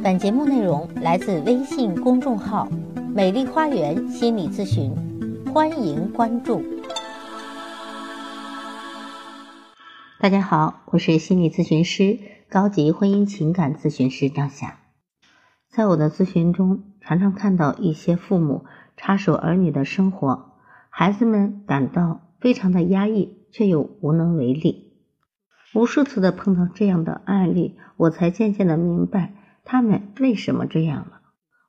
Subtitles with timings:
[0.00, 2.68] 本节目内容来自微信公众号
[3.12, 4.94] “美丽花园心理咨询”，
[5.52, 6.62] 欢迎关注。
[10.20, 14.78] 大家好，我是心理咨询师、高级婚姻情感咨询师张霞。
[15.68, 18.64] 在我的咨询中，常常看到一些父母
[18.96, 20.52] 插手儿女的生活，
[20.90, 24.92] 孩子们感到非常的压抑，却又无能为力。
[25.74, 29.34] 无数次的碰到这样的案例，我才渐渐的明白。
[29.70, 31.20] 他们为什么这样了？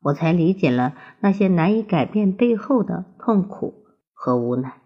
[0.00, 3.74] 我才理解了那些难以改变背后的痛苦
[4.12, 4.80] 和无奈。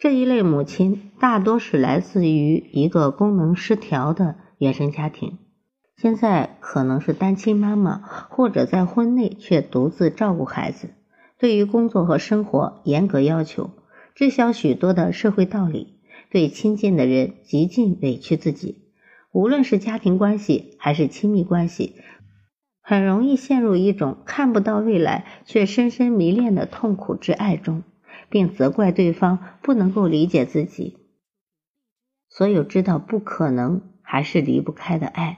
[0.00, 5.36] 这一类母亲大多是来自于一个功能失调的原生家庭，
[5.98, 7.98] 现在可能是单亲妈妈，
[8.30, 10.94] 或者在婚内却独自照顾孩子，
[11.38, 13.72] 对于工作和生活严格要求，
[14.14, 15.98] 知晓许多的社会道理，
[16.30, 18.85] 对亲近的人极尽委屈自己。
[19.36, 21.96] 无论是家庭关系还是亲密关系，
[22.80, 27.82] 很容易陷入一种看不到未来却深深迷恋的痛苦之爱中，
[28.30, 30.96] 并责怪对方不能够理解自己。
[32.30, 35.36] 所有知道不可能还是离不开的爱，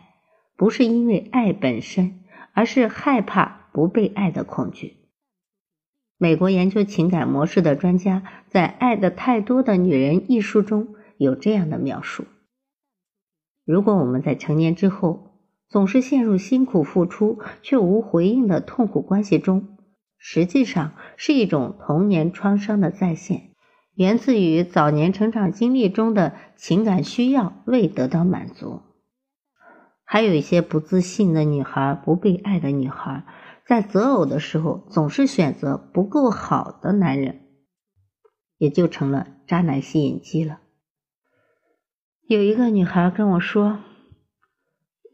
[0.57, 2.21] 不是因为爱本身，
[2.53, 4.95] 而是害怕不被爱的恐惧。
[6.19, 12.27] 美国研究情感模式的专家在《爱的太多的女人》一书中有这样的描述。
[13.69, 15.35] 如果我们在成年之后
[15.69, 19.77] 总是陷入辛苦付出却无回应的痛苦关系中，
[20.17, 23.51] 实际上是一种童年创伤的再现，
[23.95, 28.81] 源自于早年成长经历中的情感需要未得到满足。
[30.03, 33.27] 还有一些不自信的女孩、不被爱的女孩，
[33.67, 37.43] 在择偶的时候总是选择不够好的男人，
[38.57, 40.61] 也就成了渣男吸引机了。
[42.29, 43.79] 有一个女孩跟我说：“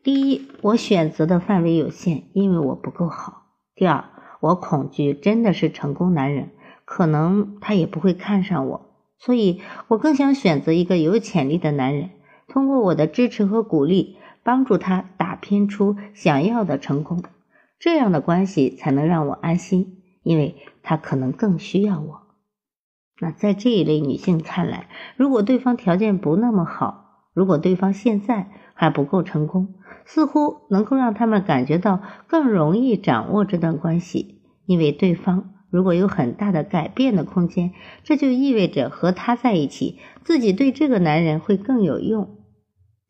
[0.02, 3.44] 第一，我选择的范围有限，因为我不够好；
[3.76, 4.06] 第二，
[4.40, 6.50] 我恐惧真的是成功男人，
[6.84, 12.10] 可能他也不会看上我，所以我更想选择一个有潜力的男人，
[12.48, 17.22] 通过我的支持和鼓励，帮助他打拼出想要的成功，
[17.78, 22.22] 这样的关系才能让我安心，因为他可能更需要我。
[23.20, 27.02] 那在这一类女性看来，如果对方条件不那么好，
[27.34, 29.74] 如果对方现在还不够成功，
[30.04, 37.72] 似乎能够让他们感觉到更容易掌握这段关系，因为对方如果有很大的改变的空间，
[38.04, 42.38] 这就意味着和他在一起，自己对这个男人会更有用。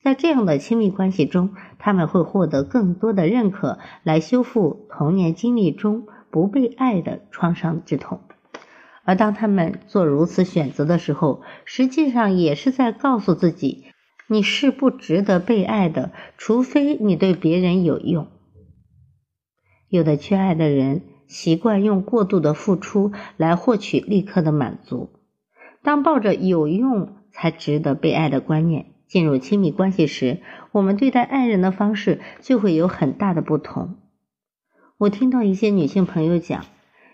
[0.03, 8.21] 在这样的亲密关系中，他们会获得更多的认可，来修复童年经历中不被爱的创伤之痛。
[9.05, 13.85] 而当他们做如此选择的时候，实际上也是在告诉自己。
[14.29, 18.27] 你是不值得被爱的，除非你对别人有用。
[19.89, 25.11] 有的缺爱的人习惯用过度的付出来获取立刻的满足。
[25.83, 30.41] 当抱着有用才值得被爱的观念进入亲密关系时，
[30.73, 33.97] 我们对待爱人的方式就会有很大的不同。
[34.97, 36.65] 我听到一些女性朋友讲，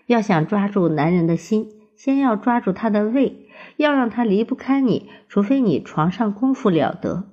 [0.07, 3.40] 要想抓住男人的心，先要抓住他的胃。
[3.77, 7.29] 要让他离不开你，除非你床上功夫了得。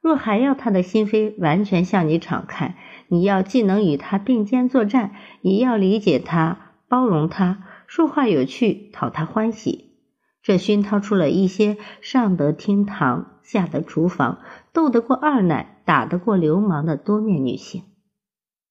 [0.00, 2.76] 若还要他的心扉完全向你敞开，
[3.08, 9.92] 你要既能与他并肩作战，也要理解他、包容他，说话有趣，讨他欢喜。
[10.42, 14.40] 这熏陶出了一些上得厅堂、下得厨房、
[14.74, 17.84] 斗得过二奶、打得过流氓的多面女性。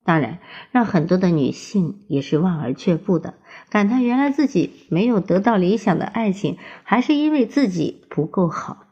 [0.06, 0.40] 当然，
[0.72, 3.36] 让很多的女性也是望而却步的，
[3.70, 8.86] 感叹原来自己没有得到理想的爱情，还是因为自己不够好。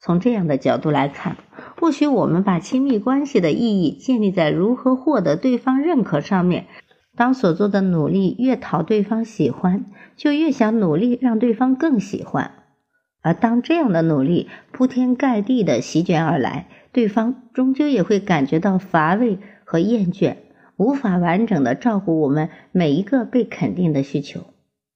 [0.00, 1.36] 从这样的角度来看，
[1.80, 6.66] 或许我们把亲密关系的意义建立在如何获得对方认可上面。
[7.16, 12.52] 当所做的努力越讨对方喜欢，就越想努力让对方更喜欢。
[13.22, 20.38] 而当这样的努力铺天盖地的席卷而来，对方终究也会感觉到乏味和厌倦，
[20.76, 24.40] 无法完整的照顾我们每一个被肯定的需求。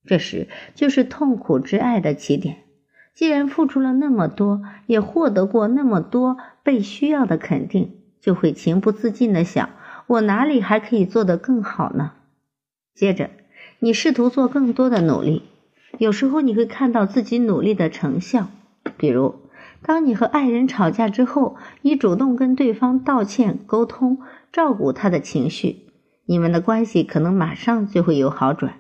[0.05, 2.57] 这时就是痛苦之爱的起点。
[3.15, 9.71] 既然付出了那么多，也获得过那么多被需要的肯定，就会情不自禁的想：
[10.09, 12.15] 我哪里还可以做得更好呢？
[12.97, 13.31] 接着，
[13.79, 15.45] 你试图做更多的努力，
[15.99, 18.49] 有时候你会看到自己努力的成效，
[18.97, 19.42] 比如。
[19.85, 24.19] 当你和爱人吵架之后，你主动跟对方道歉、沟通、
[24.53, 25.89] 照顾他的情绪，
[26.27, 28.75] 你们的关系可能马上就会有好转。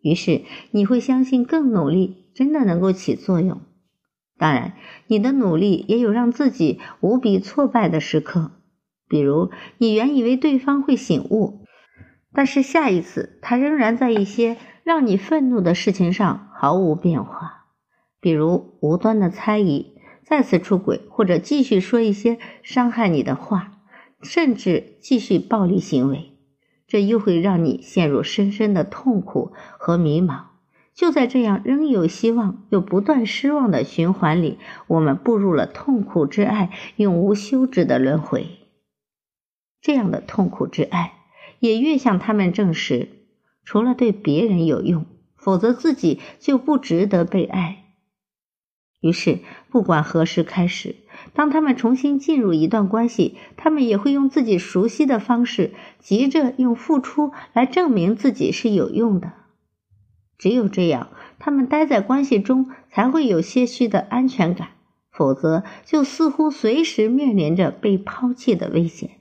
[0.00, 3.60] 于是你会相信，更努力真的能够起作用。
[4.38, 4.74] 当然，
[5.06, 8.52] 你的努力也有让自己无比挫败的时刻。
[9.08, 11.64] 比如，你原以为对方会醒悟，
[12.32, 17.66] 但是下一次他仍然在一些让你愤怒的事情上毫无变化，
[18.20, 19.95] 比如无端的猜疑、
[20.28, 23.78] 再次出轨，或者继续说一些伤害你的话，
[24.22, 26.32] 甚至继续暴力行为，
[26.88, 30.46] 这又会让你陷入深深的痛苦和迷茫。
[30.92, 34.58] 就在这样仍有希望又不断失望的循环里，
[34.88, 38.48] 我们步入了痛苦之爱永无休止的轮回。
[39.80, 41.12] 这样的痛苦之爱，
[41.60, 43.10] 也越向他们证实，
[43.64, 45.06] 除了对别人有用，
[45.36, 47.84] 否则自己就不值得被爱。
[49.06, 49.38] 于是，
[49.70, 50.96] 不管何时开始，
[51.32, 59.32] 当他们重新进入一段关系，他们也会用自己熟悉的方式，急着用付出来证明自己是有用的。
[60.38, 61.08] 只有这样，
[61.38, 64.68] 他们待在关系中才会有些许的安全感，
[65.10, 69.12] 否则就似乎随时面临着被抛弃的危险。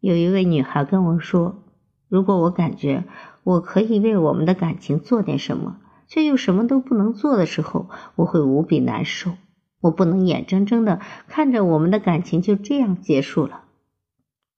[0.00, 1.64] 有一位女孩跟我说
[2.08, 3.04] ：“如果我感觉
[3.42, 9.34] 我可以为我们的感情做点什么，却又什么都不能做的时候，我会无比难受。
[9.80, 13.62] 我不能眼睁睁的看着我们的感情就这样结束了。”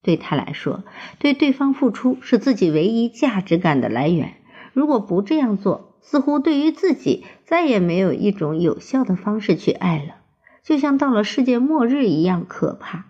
[0.03, 0.85] 对他来说，
[1.19, 4.37] 对对方付出是自己唯一价值感的来源。
[4.73, 10.15] 如果不这样做，似乎对于自己再也没有一种有效的方式去爱了，
[10.63, 13.05] 就像到了世界末日一样可怕。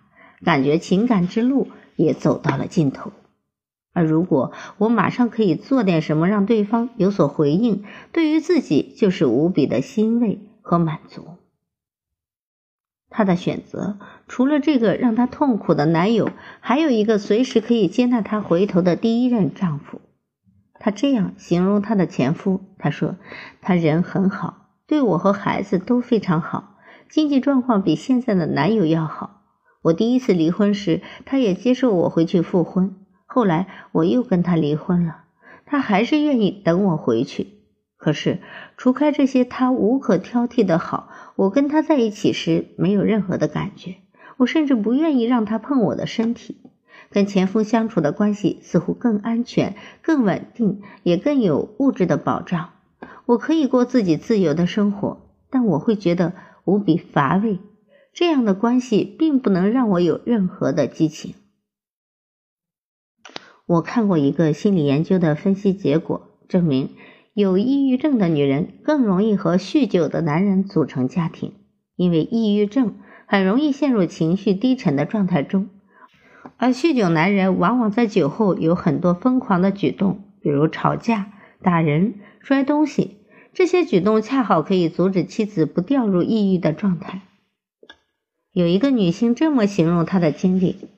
[0.44, 3.12] 感觉情感之路也走到了尽头。
[3.92, 11.26] 而如果我马上可以做点什么让对方有所回应，对于自己就是无比的欣慰和满足。
[13.08, 13.98] 她的选择
[14.28, 20.00] 除了这个让她痛苦的男友，还有一个随时可以接纳她回头的第一任丈夫。
[20.78, 23.16] 她这样形容她的前夫：“她说，
[23.60, 26.78] 他人很好，对我和孩子都非常好，
[27.10, 29.42] 经济状况比现在的男友要好。
[29.82, 32.99] 我第一次离婚时，他也接受我回去复婚。
[33.32, 35.22] 后来我又跟他离婚了，
[35.64, 37.46] 他还是愿意等我回去。”
[37.96, 38.40] 可是，
[38.76, 43.96] 除开这些他无可挑剔的好，我跟他在一起时没有任何的感觉。
[44.36, 46.56] 我甚至不愿意让他碰我的身体。
[47.10, 52.70] 跟前夫相处的关系似乎更安全、更稳定，也更有物质的保障。
[53.26, 56.32] 我可以过自己自由的生活，但我会觉得
[56.64, 57.60] 无比乏味。
[58.12, 61.34] 这样的关系并不能让我有任何的激情。
[63.70, 66.90] 我看过一个心理研究的分析结果，证明。
[67.34, 71.52] 有抑郁症的女人更容易和酗酒的男人组成家庭，
[71.94, 72.96] 因为抑郁症
[73.28, 75.68] 很容易陷入情绪低沉的状态中，
[76.56, 81.32] 而酗酒男人往往在酒后有很多疯狂的举动，比如吵架、
[81.62, 83.18] 打人、摔东西。
[83.54, 87.22] 这些举动恰好可以阻止妻子不掉入抑郁的状态。
[88.52, 90.88] 有一个女性这么形容她的经历：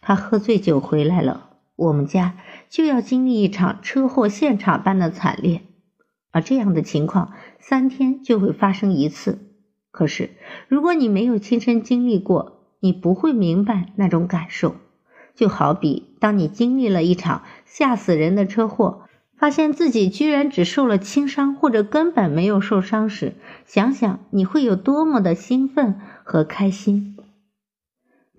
[0.00, 1.49] 她喝醉酒回来了。
[1.80, 2.34] 我们家
[2.68, 5.62] 就要经历一场车祸现场般的惨烈，
[6.30, 9.38] 而这样的情况三天就会发生一次。
[9.90, 10.28] 可是，
[10.68, 14.76] 如果你没有亲身经历过，你不会明白那种感受。
[15.34, 19.04] 就好比当你经历了一场吓死人的车祸，
[19.38, 23.32] 发现自己居然只受了轻伤或者根本没有受伤时，
[23.64, 27.16] 想想你会有多么的兴奋和开心。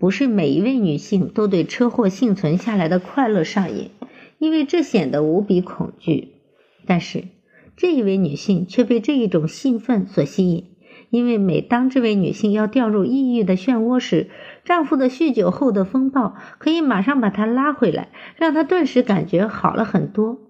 [0.02, 3.90] 不是每一位女性都对车祸幸存下来的快乐上瘾，
[4.40, 6.32] 因为这显得无比恐惧。
[6.88, 7.28] 但是
[7.76, 10.64] 这一位女性却被这一种兴奋所吸引，
[11.10, 14.28] 因为每当这位女性要掉入抑郁的漩涡时，
[14.64, 20.40] 丈夫的酗酒后的风暴可以马上把她拉回来，让她顿时感觉好了很多。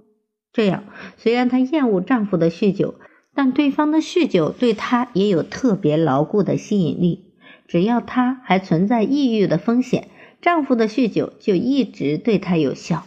[0.54, 0.84] 这样，
[1.18, 2.94] 虽然她厌恶丈夫的酗酒，
[3.34, 7.31] 但对方的酗酒对她也有特别牢固的吸引力。
[7.72, 10.10] 只要她还存在抑郁的风险，
[10.42, 13.06] 丈夫的酗酒就一直对她有效。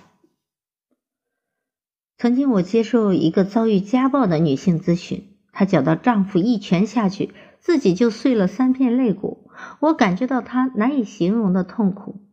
[2.17, 9.51] 曾经我接受一个遭遇家暴的女性咨询，她讲到丈夫一拳下去，自己就碎了三片肋骨。
[9.81, 12.23] 我感觉到她难以形容的痛苦。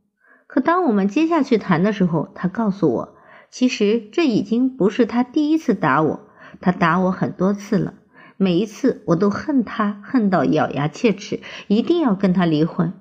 [0.47, 3.15] 可当我们接下去谈的时候，她告诉我，
[3.51, 6.21] 其实这已经不是她第一次打我，
[6.63, 7.93] 她打我很多次了。
[8.37, 12.93] 每一次我都恨他，恨到咬牙切齿，一定要跟他离婚。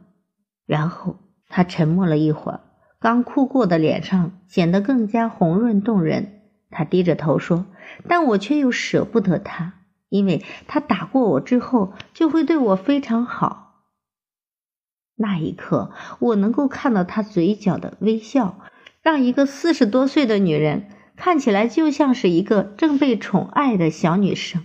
[0.65, 2.61] 然后他沉默了一会儿，
[2.99, 6.41] 刚哭过的脸上显得更加红润动人。
[6.69, 7.65] 他低着头说
[8.07, 9.73] ：“但我却又舍不得他，
[10.07, 13.83] 因为他打过我之后就会对我非常好。”
[15.17, 18.59] 那一刻，我能够看到他嘴角的微笑，
[19.01, 24.63] 让一个四十多岁的女人看起来就像是一个正被宠爱的小女生。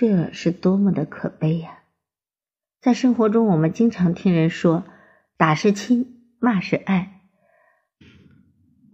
[0.00, 1.80] 这是多么的可悲呀！
[2.80, 4.84] 在生活中，我们经常听人说
[5.36, 7.22] “打是亲，骂是爱”。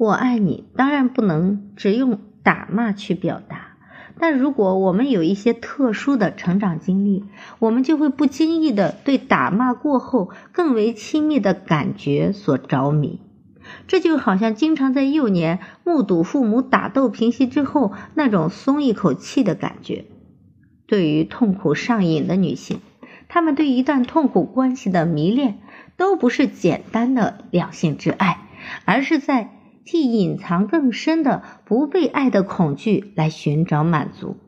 [0.01, 3.77] 我爱你，当然不能只用打骂去表达。
[4.19, 7.27] 但如果我们有一些特殊的成长经历，
[7.59, 13.21] 我们就会不经意的对打骂过后更为亲密的感觉所着迷。
[13.87, 20.07] 这就好像经常在幼年目睹父母打斗平息之后那种松一口气的感觉。
[20.87, 22.81] 对于痛苦上瘾的女性，
[23.29, 25.59] 她们对一段痛苦关系的迷恋，
[25.97, 28.49] 都不是简单的两性之爱，
[28.85, 29.51] 而是在。
[29.87, 34.39] 替隐藏更深的不被爱的恐惧来寻找满足，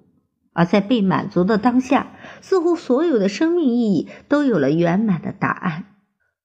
[0.55, 2.07] 而在被满足的当下，
[2.41, 5.85] 似乎所有的生命意义都有了圆满的答案。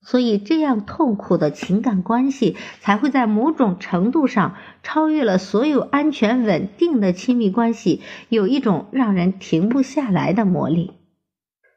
[0.02, 10.92] 所以，这样痛苦的情感关系才会在某种程度上超越了所有安全稳定的亲密关系，有一种让人停不下来的魔力。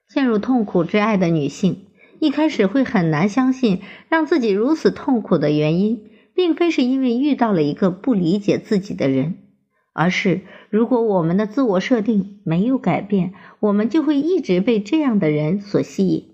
[0.08, 1.86] 陷入痛苦之爱的女性，
[2.18, 6.10] 一开始会很难相信让自己如此痛苦的原因。
[6.36, 9.36] 并非是因为遇到了一个不理解自己的人，
[9.92, 16.33] 而是如果我们的自我设定没有改变，我们就会一直被这样的人所吸引。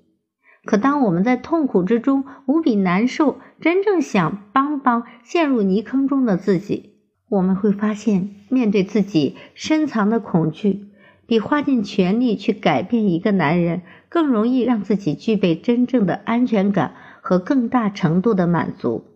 [0.70, 6.92] 可当我们在痛苦之中无比难受，真正想帮帮陷入泥坑中的自己，
[7.28, 10.86] 我们会发现，面对自己深藏的恐惧，
[11.26, 19.06] 比花尽全力去改变一个男人更容易让自己具备真正的安全感和更大程度的满足。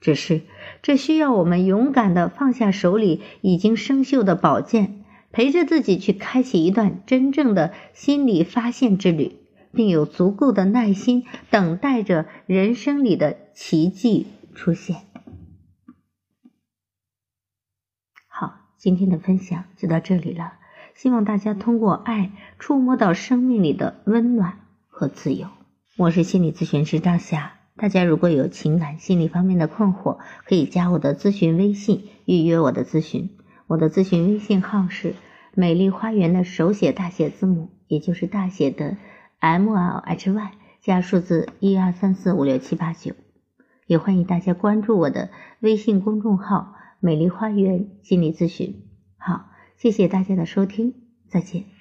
[0.00, 0.40] 只是，
[0.82, 9.36] 这需要我们勇敢的放下手里已经生锈的宝剑，陪着自己去开启一段真正的心理发现之旅，
[9.72, 14.96] 并有足够的耐心等待着人生里的奇迹出现。
[18.26, 20.54] 好，今天的分享就到这里了，
[20.94, 25.48] 希望大家通过爱触摸到生命里的温暖和自由。
[25.96, 27.54] 我是心理咨询师张霞。
[27.76, 33.30] 大家如果有情感心理方面的困惑，可以加我的咨询微信，预约我的咨询。
[33.68, 35.14] 我的咨询微信号是
[35.54, 38.96] “美丽花园”的手写大写字母，也就是大写的
[39.38, 43.14] M L H Y 加数字一二三四五六七八九。
[43.86, 45.30] 也欢迎大家关注我的
[45.60, 48.82] 微信公众号“美丽花园心理咨询”。
[49.16, 50.94] 好，谢谢大家的收听，
[51.28, 51.77] 再见。